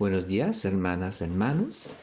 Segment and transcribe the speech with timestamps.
[0.00, 1.94] Buenos días, hermanas, hermanos.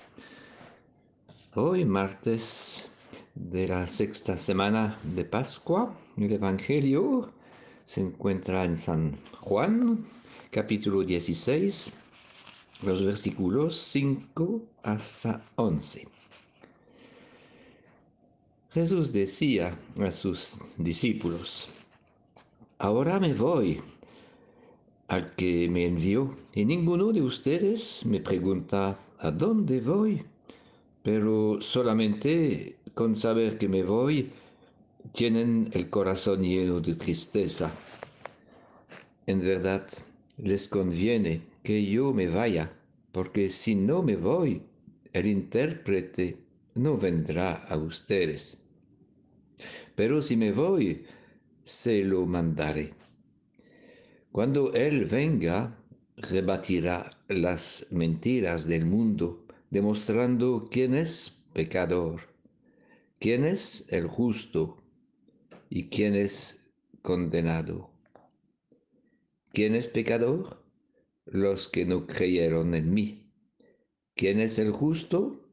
[1.55, 2.91] Hoy, martes
[3.33, 7.33] de la sexta semana de Pascua, el Evangelio
[7.85, 10.05] se encuentra en San Juan,
[10.51, 11.91] capítulo 16,
[12.83, 16.07] los versículos 5 hasta 11.
[18.73, 21.67] Jesús decía a sus discípulos,
[22.77, 23.81] ahora me voy
[25.07, 30.23] al que me envió, y ninguno de ustedes me pregunta a dónde voy,
[31.03, 34.31] pero solamente con saber que me voy,
[35.13, 37.71] tienen el corazón lleno de tristeza.
[39.25, 39.87] En verdad,
[40.37, 42.73] les conviene que yo me vaya,
[43.11, 44.61] porque si no me voy,
[45.13, 46.37] el intérprete
[46.75, 48.57] no vendrá a ustedes.
[49.95, 51.05] Pero si me voy,
[51.63, 52.93] se lo mandaré.
[54.37, 55.83] Cuando Él venga,
[56.15, 62.21] rebatirá las mentiras del mundo, demostrando quién es pecador,
[63.17, 64.77] quién es el justo
[65.71, 66.61] y quién es
[67.01, 67.89] condenado.
[69.53, 70.63] ¿Quién es pecador?
[71.25, 73.31] Los que no creyeron en mí.
[74.13, 75.49] ¿Quién es el justo?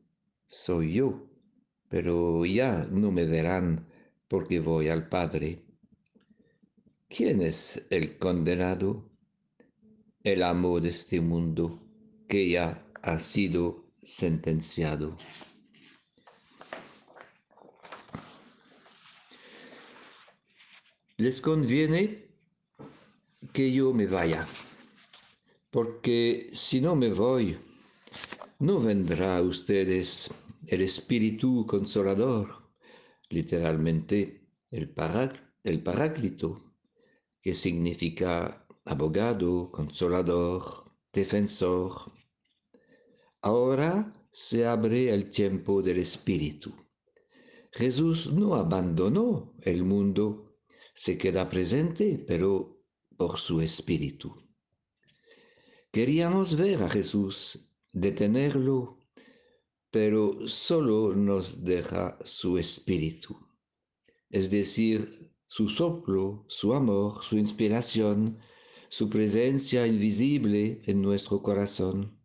[0.47, 1.27] Soy yo,
[1.89, 3.89] pero ya no me verán
[4.29, 5.65] porque voy al Padre.
[7.09, 9.11] ¿Quién es el condenado?
[10.23, 11.81] El amo de este mundo
[12.27, 15.17] que ya ha sido sentenciado.
[21.19, 22.27] Les conviene
[23.53, 24.49] que yo me vaya,
[25.71, 27.57] porque si no me voy,
[28.59, 30.31] no vendrá a ustedes
[30.67, 32.73] el Espíritu Consolador,
[33.29, 34.93] literalmente el,
[35.63, 36.74] el Paráclito
[37.45, 42.11] que significa abogado, consolador, defensor.
[43.43, 46.73] Ahora se abre el tiempo del Espíritu.
[47.71, 50.57] Jesús no abandonó el mundo,
[50.95, 52.81] se queda presente, pero
[53.15, 54.35] por su Espíritu.
[55.93, 59.01] Queríamos ver a Jesús, detenerlo,
[59.91, 63.37] pero solo nos deja su Espíritu,
[64.31, 68.39] es decir, su soplo, su amor, su inspiración,
[68.89, 72.19] su presencia invisible en nuestro corazón.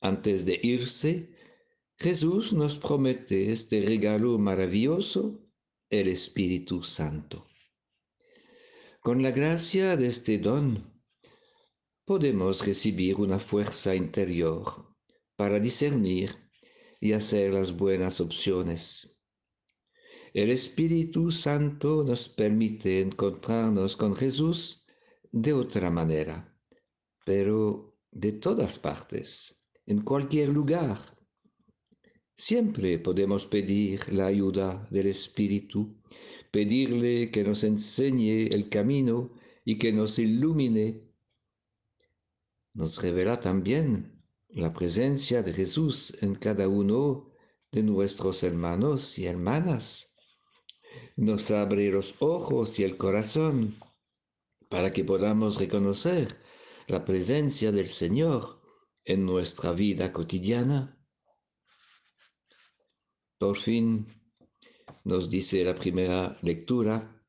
[0.00, 1.30] Antes de irse,
[1.98, 5.40] Jesús nos promete este regalo maravilloso,
[5.90, 7.46] el Espíritu Santo.
[9.00, 11.02] Con la gracia de este don,
[12.04, 14.96] podemos recibir una fuerza interior
[15.36, 16.36] para discernir
[17.00, 19.19] y hacer las buenas opciones
[20.32, 24.86] el Espíritu Santo nos permite encontrarnos con Jesús
[25.32, 26.56] de otra manera,
[27.24, 31.00] pero de todas partes, en cualquier lugar.
[32.36, 36.00] Siempre podemos pedir la ayuda del Espíritu,
[36.52, 39.32] pedirle que nos enseñe el camino
[39.64, 41.02] y que nos ilumine.
[42.72, 47.32] Nos revela también la presencia de Jesús en cada uno
[47.72, 50.09] de nuestros hermanos y hermanas
[51.16, 53.76] nos abre los ojos y el corazón
[54.68, 56.40] para que podamos reconocer
[56.86, 58.60] la presencia del Señor
[59.04, 60.98] en nuestra vida cotidiana.
[63.38, 64.06] Por fin,
[65.04, 67.20] nos dice la primera lectura,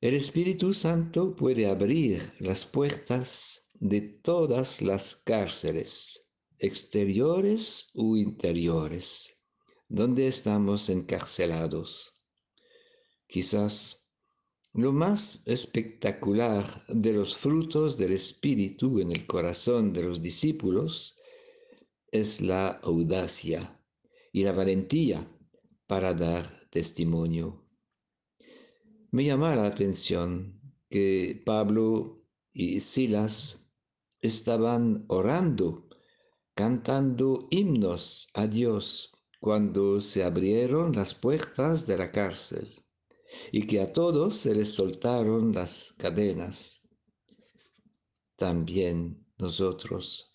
[0.00, 6.28] el Espíritu Santo puede abrir las puertas de todas las cárceles,
[6.58, 9.32] exteriores u interiores,
[9.88, 12.11] donde estamos encarcelados.
[13.32, 14.06] Quizás
[14.74, 21.16] lo más espectacular de los frutos del Espíritu en el corazón de los discípulos
[22.08, 23.82] es la audacia
[24.34, 25.26] y la valentía
[25.86, 27.64] para dar testimonio.
[29.12, 30.60] Me llama la atención
[30.90, 32.16] que Pablo
[32.52, 33.70] y Silas
[34.20, 35.88] estaban orando,
[36.54, 39.10] cantando himnos a Dios
[39.40, 42.81] cuando se abrieron las puertas de la cárcel
[43.50, 46.88] y que a todos se les soltaron las cadenas.
[48.36, 50.32] También nosotros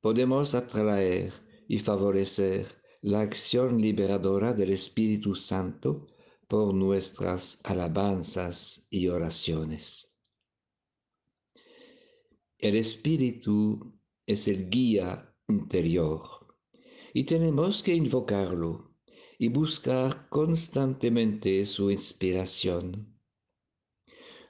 [0.00, 1.32] podemos atraer
[1.68, 2.66] y favorecer
[3.02, 6.06] la acción liberadora del Espíritu Santo
[6.48, 10.12] por nuestras alabanzas y oraciones.
[12.58, 16.22] El Espíritu es el guía interior
[17.14, 18.89] y tenemos que invocarlo
[19.42, 23.18] y buscar constantemente su inspiración.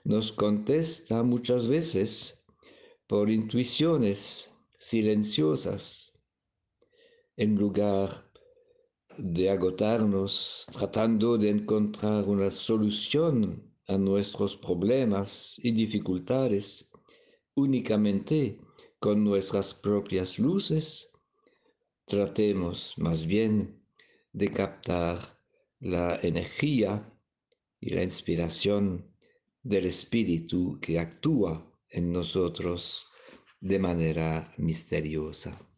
[0.02, 2.44] Nos contesta muchas veces,
[3.06, 6.12] por intuiciones silenciosas,
[7.36, 8.32] en lugar
[9.16, 16.90] de agotarnos tratando de encontrar una solución a nuestros problemas y dificultades
[17.54, 18.58] únicamente
[18.98, 21.12] con nuestras propias luces,
[22.06, 23.79] tratemos más bien
[24.32, 25.18] de captar
[25.80, 27.12] la energía
[27.80, 29.14] y la inspiración
[29.62, 33.08] del Espíritu que actúa en nosotros
[33.60, 35.69] de manera misteriosa.